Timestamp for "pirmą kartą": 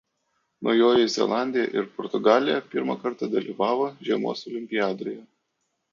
2.71-3.29